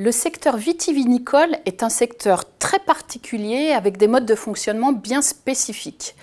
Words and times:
Le 0.00 0.12
secteur 0.12 0.56
vitivinicole 0.56 1.56
est 1.66 1.82
un 1.82 1.88
secteur 1.88 2.44
très 2.60 2.78
particulier 2.78 3.72
avec 3.72 3.96
des 3.96 4.06
modes 4.06 4.26
de 4.26 4.36
fonctionnement 4.36 4.92
bien 4.92 5.22
spécifiques. 5.22 6.14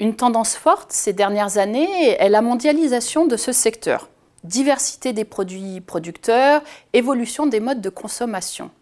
Une 0.00 0.16
tendance 0.16 0.56
forte 0.56 0.90
ces 0.90 1.12
dernières 1.12 1.56
années 1.56 2.16
est 2.18 2.28
la 2.28 2.42
mondialisation 2.42 3.28
de 3.28 3.36
ce 3.36 3.52
secteur. 3.52 4.08
Diversité 4.42 5.12
des 5.12 5.24
produits 5.24 5.80
producteurs, 5.80 6.62
évolution 6.92 7.46
des 7.46 7.60
modes 7.60 7.80
de 7.80 7.88
consommation. 7.88 8.72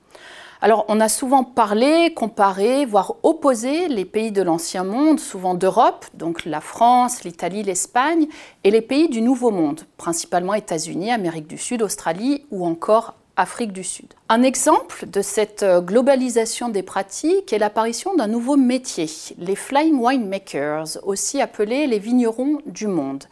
Alors, 0.63 0.87
on 0.89 0.99
a 0.99 1.11
souvent 1.11 1.45
parlé, 1.45 2.15
comparé, 2.15 2.87
voire 2.87 3.17
opposé 3.25 3.89
les 3.89 4.07
pays 4.07 4.33
de 4.33 4.41
l'Ancien 4.41 4.83
Monde, 4.83 5.21
souvent 5.21 5.53
d'Europe, 5.53 6.07
donc 6.15 6.47
la 6.47 6.63
France, 6.63 7.23
l'Italie, 7.23 7.65
l'Espagne, 7.65 8.29
et 8.65 8.71
les 8.71 8.81
pays 8.81 9.11
du 9.11 9.21
Nouveau 9.21 9.51
Monde, 9.51 9.83
principalement 9.99 10.55
États-Unis, 10.55 11.13
Amérique 11.13 11.49
du 11.49 11.59
Sud, 11.59 11.83
Australie 11.83 12.47
ou 12.51 12.65
encore 12.65 13.18
Afrique 13.39 13.73
du 13.73 13.85
Sud. 13.85 14.13
Un 14.29 14.43
exemple 14.43 15.07
de 15.07 15.23
cette 15.23 15.63
euh, 15.63 15.81
globalisation 15.81 16.69
des 16.69 16.83
pratiques 16.83 17.53
est 17.53 17.59
l'apparition 17.59 18.17
d'un 18.17 18.27
nouveau 18.27 18.57
métier, 18.57 19.09
les 19.39 19.55
flying 19.55 20.01
winemakers, 20.01 20.99
aussi 21.05 21.41
appelés 21.41 21.87
les 21.87 22.01
vignerons 22.01 22.59
du 22.67 22.89
monde. 22.89 23.25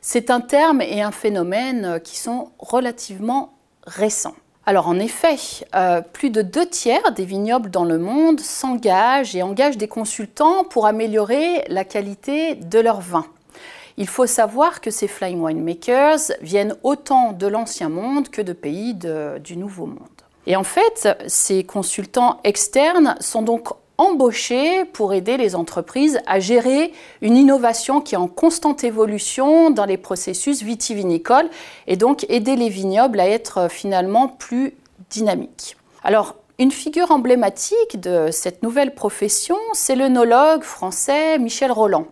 C'est 0.00 0.30
un 0.30 0.40
terme 0.40 0.80
et 0.80 1.02
un 1.02 1.10
phénomène 1.10 1.84
euh, 1.84 1.98
qui 1.98 2.16
sont 2.16 2.48
relativement 2.58 3.52
récents. 3.86 4.34
Alors 4.64 4.88
en 4.88 4.98
effet, 4.98 5.36
euh, 5.74 6.00
plus 6.00 6.30
de 6.30 6.40
deux 6.40 6.66
tiers 6.66 7.12
des 7.12 7.26
vignobles 7.26 7.70
dans 7.70 7.84
le 7.84 7.98
monde 7.98 8.40
s'engagent 8.40 9.36
et 9.36 9.42
engagent 9.42 9.76
des 9.76 9.88
consultants 9.88 10.64
pour 10.64 10.86
améliorer 10.86 11.64
la 11.68 11.84
qualité 11.84 12.54
de 12.54 12.78
leurs 12.78 13.02
vins. 13.02 13.26
Il 14.00 14.08
faut 14.08 14.26
savoir 14.26 14.80
que 14.80 14.90
ces 14.90 15.06
flying 15.06 15.42
winemakers 15.42 16.32
viennent 16.40 16.74
autant 16.82 17.32
de 17.32 17.46
l'ancien 17.46 17.90
monde 17.90 18.30
que 18.30 18.40
de 18.40 18.54
pays 18.54 18.94
du 18.94 19.58
nouveau 19.58 19.84
monde. 19.84 19.98
Et 20.46 20.56
en 20.56 20.64
fait, 20.64 21.06
ces 21.26 21.64
consultants 21.64 22.40
externes 22.42 23.14
sont 23.20 23.42
donc 23.42 23.68
embauchés 23.98 24.86
pour 24.86 25.12
aider 25.12 25.36
les 25.36 25.54
entreprises 25.54 26.18
à 26.26 26.40
gérer 26.40 26.94
une 27.20 27.36
innovation 27.36 28.00
qui 28.00 28.14
est 28.14 28.18
en 28.18 28.26
constante 28.26 28.84
évolution 28.84 29.68
dans 29.70 29.84
les 29.84 29.98
processus 29.98 30.62
vitivinicoles 30.62 31.50
et 31.86 31.98
donc 31.98 32.24
aider 32.30 32.56
les 32.56 32.70
vignobles 32.70 33.20
à 33.20 33.28
être 33.28 33.68
finalement 33.70 34.28
plus 34.28 34.72
dynamiques. 35.10 35.76
Alors, 36.02 36.36
une 36.58 36.70
figure 36.70 37.10
emblématique 37.10 38.00
de 38.00 38.30
cette 38.30 38.62
nouvelle 38.62 38.94
profession, 38.94 39.58
c'est 39.74 39.94
l'œnologue 39.94 40.62
français 40.62 41.38
Michel 41.38 41.70
Roland. 41.70 42.06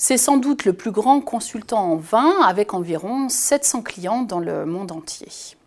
C'est 0.00 0.16
sans 0.16 0.36
doute 0.36 0.64
le 0.64 0.74
plus 0.74 0.92
grand 0.92 1.20
consultant 1.20 1.90
en 1.90 1.96
vin 1.96 2.40
avec 2.42 2.72
environ 2.72 3.28
700 3.28 3.82
clients 3.82 4.22
dans 4.22 4.38
le 4.38 4.64
monde 4.64 4.92
entier. 4.92 5.57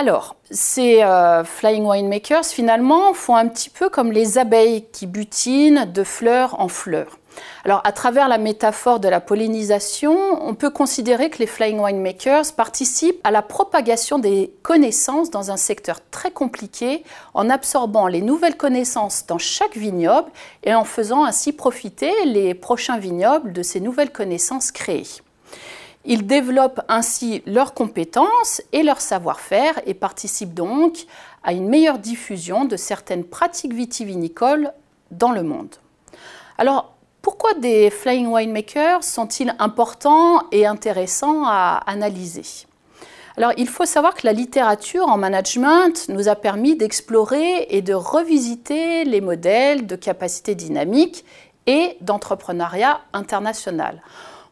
Alors, 0.00 0.36
ces 0.52 1.02
euh, 1.02 1.42
flying 1.42 1.84
winemakers, 1.84 2.44
finalement, 2.44 3.14
font 3.14 3.34
un 3.34 3.48
petit 3.48 3.68
peu 3.68 3.88
comme 3.88 4.12
les 4.12 4.38
abeilles 4.38 4.84
qui 4.92 5.08
butinent 5.08 5.90
de 5.92 6.04
fleur 6.04 6.60
en 6.60 6.68
fleur. 6.68 7.18
Alors, 7.64 7.80
à 7.82 7.90
travers 7.90 8.28
la 8.28 8.38
métaphore 8.38 9.00
de 9.00 9.08
la 9.08 9.20
pollinisation, 9.20 10.16
on 10.40 10.54
peut 10.54 10.70
considérer 10.70 11.30
que 11.30 11.38
les 11.38 11.48
flying 11.48 11.80
winemakers 11.80 12.52
participent 12.56 13.20
à 13.24 13.32
la 13.32 13.42
propagation 13.42 14.20
des 14.20 14.54
connaissances 14.62 15.30
dans 15.30 15.50
un 15.50 15.56
secteur 15.56 15.98
très 16.12 16.30
compliqué 16.30 17.02
en 17.34 17.50
absorbant 17.50 18.06
les 18.06 18.22
nouvelles 18.22 18.56
connaissances 18.56 19.26
dans 19.26 19.38
chaque 19.38 19.76
vignoble 19.76 20.30
et 20.62 20.76
en 20.76 20.84
faisant 20.84 21.24
ainsi 21.24 21.52
profiter 21.52 22.12
les 22.24 22.54
prochains 22.54 22.98
vignobles 22.98 23.52
de 23.52 23.64
ces 23.64 23.80
nouvelles 23.80 24.12
connaissances 24.12 24.70
créées. 24.70 25.08
Ils 26.10 26.26
développent 26.26 26.80
ainsi 26.88 27.42
leurs 27.44 27.74
compétences 27.74 28.62
et 28.72 28.82
leur 28.82 29.02
savoir-faire 29.02 29.78
et 29.84 29.92
participent 29.92 30.54
donc 30.54 31.04
à 31.44 31.52
une 31.52 31.68
meilleure 31.68 31.98
diffusion 31.98 32.64
de 32.64 32.78
certaines 32.78 33.24
pratiques 33.24 33.74
vitivinicoles 33.74 34.72
dans 35.10 35.32
le 35.32 35.42
monde. 35.42 35.76
Alors, 36.56 36.94
pourquoi 37.20 37.52
des 37.52 37.90
flying 37.90 38.28
winemakers 38.28 39.04
sont-ils 39.04 39.54
importants 39.58 40.44
et 40.50 40.64
intéressants 40.64 41.42
à 41.44 41.82
analyser? 41.84 42.66
Alors, 43.36 43.52
il 43.58 43.68
faut 43.68 43.84
savoir 43.84 44.14
que 44.14 44.26
la 44.26 44.32
littérature 44.32 45.06
en 45.08 45.18
management 45.18 46.08
nous 46.08 46.28
a 46.28 46.36
permis 46.36 46.74
d'explorer 46.74 47.66
et 47.68 47.82
de 47.82 47.92
revisiter 47.92 49.04
les 49.04 49.20
modèles 49.20 49.86
de 49.86 49.94
capacité 49.94 50.54
dynamique 50.54 51.26
et 51.66 51.98
d'entrepreneuriat 52.00 53.02
international. 53.12 54.02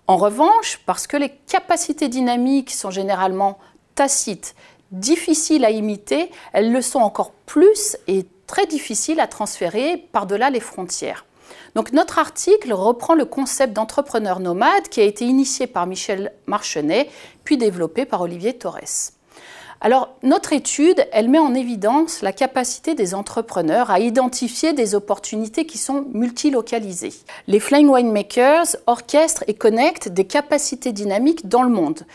En 0.08 0.16
revanche, 0.16 0.80
parce 0.86 1.06
que 1.06 1.16
les 1.16 1.30
capacités 1.30 2.08
dynamiques 2.08 2.70
sont 2.70 2.90
généralement 2.90 3.58
tacites, 3.96 4.54
difficiles 4.92 5.64
à 5.64 5.70
imiter, 5.70 6.30
elles 6.52 6.72
le 6.72 6.80
sont 6.80 7.00
encore 7.00 7.32
plus 7.32 7.96
et 8.06 8.26
très 8.46 8.66
difficiles 8.66 9.18
à 9.18 9.26
transférer 9.26 9.96
par-delà 10.12 10.50
les 10.50 10.60
frontières. 10.60 11.24
Donc 11.74 11.92
notre 11.92 12.18
article 12.18 12.72
reprend 12.72 13.14
le 13.14 13.24
concept 13.24 13.72
d'entrepreneur 13.72 14.38
nomade 14.40 14.88
qui 14.88 15.00
a 15.00 15.04
été 15.04 15.24
initié 15.24 15.66
par 15.66 15.86
Michel 15.86 16.32
Marchenet, 16.46 17.10
puis 17.44 17.58
développé 17.58 18.04
par 18.04 18.20
Olivier 18.20 18.56
Torres. 18.56 19.12
Alors, 19.80 20.08
notre 20.22 20.54
étude, 20.54 21.06
elle 21.12 21.28
met 21.28 21.38
en 21.38 21.54
évidence 21.54 22.22
la 22.22 22.32
capacité 22.32 22.94
des 22.94 23.14
entrepreneurs 23.14 23.90
à 23.90 24.00
identifier 24.00 24.72
des 24.72 24.94
opportunités 24.94 25.66
qui 25.66 25.76
sont 25.76 26.06
multilocalisées. 26.12 27.12
Les 27.46 27.60
Flying 27.60 27.88
Winemakers 27.88 28.76
orchestrent 28.86 29.44
et 29.48 29.54
connectent 29.54 30.08
des 30.08 30.24
capacités 30.24 30.92
dynamiques 30.92 31.46
dans 31.46 31.62
le 31.62 31.68
monde. 31.68 32.06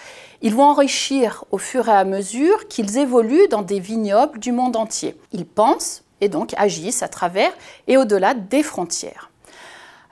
Ils 0.42 0.56
vont 0.56 0.64
enrichir 0.64 1.46
au 1.52 1.60
fur 1.60 1.88
et 1.88 1.92
à 1.92 2.04
mesure 2.04 2.68
qu'ils 2.68 2.98
évoluent 2.98 3.48
dans 3.50 3.62
des 3.62 3.80
vignobles 3.80 4.40
du 4.40 4.52
monde 4.52 4.76
entier. 4.76 5.16
Ils 5.32 5.46
pensent 5.46 6.04
et 6.20 6.30
donc 6.30 6.54
agissent 6.58 7.04
à 7.04 7.10
travers 7.10 7.52
et 7.88 7.98
au-delà 7.98 8.34
des 8.34 8.64
frontières. 8.64 9.30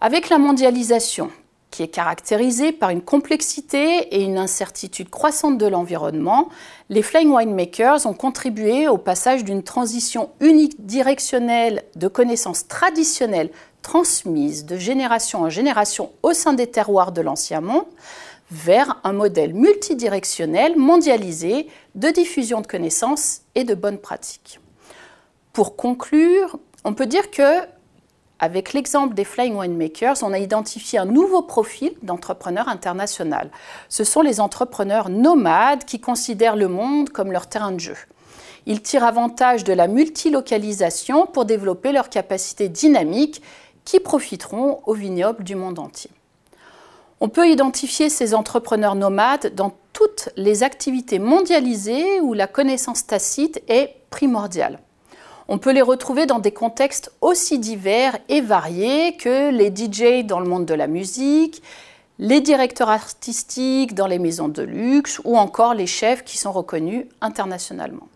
Avec 0.02 0.30
la 0.30 0.38
mondialisation, 0.38 1.32
qui 1.72 1.84
est 1.84 1.88
caractérisée 1.88 2.72
par 2.72 2.90
une 2.90 3.02
complexité 3.02 4.16
et 4.16 4.24
une 4.24 4.38
incertitude 4.38 5.10
croissante 5.10 5.58
de 5.58 5.68
l'environnement, 5.68 6.50
les 6.90 7.04
Flying 7.04 7.32
Winemakers 7.32 8.06
ont 8.06 8.14
contribué 8.14 8.88
au 8.88 8.98
passage 8.98 9.44
d'une 9.44 9.64
transition 9.64 10.30
unidirectionnelle 10.40 11.84
de 11.96 12.08
connaissances 12.08 12.68
traditionnelles 12.68 13.52
transmises 13.82 14.66
de 14.66 14.78
génération 14.78 15.42
en 15.42 15.50
génération 15.50 16.12
au 16.24 16.34
sein 16.34 16.54
des 16.54 16.68
terroirs 16.68 17.12
de 17.12 17.22
l'Ancien 17.22 17.62
Monde 17.62 17.86
vers 18.52 19.00
un 19.04 19.14
modèle 19.14 19.54
multidirectionnel 19.54 20.76
mondialisé 20.76 21.68
de 21.96 22.10
diffusion 22.10 22.62
de 22.62 22.68
connaissances 22.68 23.42
et 23.56 23.64
de 23.64 23.76
bonnes 23.76 24.00
pratiques. 24.00 24.60
Pour 25.54 25.76
conclure, 25.76 26.58
on 26.84 26.94
peut 26.94 27.06
dire 27.06 27.30
que 27.32 27.62
avec 28.40 28.74
l'exemple 28.74 29.14
des 29.16 29.26
Flying 29.26 29.56
Winemakers, 29.56 30.18
on 30.24 30.32
a 30.32 30.40
identifié 30.40 30.98
un 30.98 31.06
nouveau 31.06 31.42
profil 31.42 31.92
d'entrepreneur 32.04 32.70
international. 32.70 33.52
Ce 33.90 34.04
sont 34.04 34.22
les 34.22 34.40
entrepreneurs 34.40 35.10
nomades 35.10 35.84
qui 35.84 36.00
considèrent 36.00 36.56
le 36.56 36.70
monde 36.70 37.10
comme 37.10 37.32
leur 37.32 37.48
terrain 37.48 37.74
de 37.74 37.80
jeu. 37.80 37.98
Ils 38.66 38.82
tirent 38.82 39.04
avantage 39.04 39.64
de 39.64 39.74
la 39.74 39.88
multilocalisation 39.88 41.26
pour 41.26 41.46
développer 41.46 41.92
leurs 41.92 42.10
capacités 42.10 42.70
dynamiques 42.70 43.42
qui 43.84 44.00
profiteront 44.00 44.82
aux 44.86 44.94
vignobles 44.94 45.44
du 45.44 45.56
monde 45.56 45.80
entier. 45.80 46.12
On 47.22 47.28
peut 47.28 47.50
identifier 47.50 48.10
ces 48.10 48.34
entrepreneurs 48.34 48.96
nomades 48.96 49.54
dans 49.54 49.74
toutes 49.92 50.30
les 50.38 50.64
activités 50.64 51.20
mondialisées 51.20 52.22
où 52.22 52.34
la 52.34 52.48
connaissance 52.48 53.06
tacite 53.06 53.62
est 53.68 53.96
primordiale. 54.10 54.80
On 55.52 55.58
peut 55.58 55.72
les 55.72 55.82
retrouver 55.82 56.28
dans 56.28 56.38
des 56.38 56.52
contextes 56.52 57.12
aussi 57.22 57.58
divers 57.58 58.16
et 58.30 58.40
variés 58.40 59.18
que 59.18 59.50
les 59.50 59.76
DJ 59.76 60.24
dans 60.24 60.40
le 60.40 60.48
monde 60.48 60.68
de 60.68 60.76
la 60.76 60.86
musique, 60.86 61.64
les 62.20 62.40
directeurs 62.40 62.90
artistiques 62.90 63.96
dans 63.96 64.06
les 64.06 64.20
maisons 64.20 64.48
de 64.48 64.62
luxe 64.62 65.20
ou 65.24 65.40
encore 65.40 65.74
les 65.74 65.88
chefs 65.88 66.24
qui 66.24 66.38
sont 66.38 66.52
reconnus 66.52 67.06
internationalement. 67.20 68.08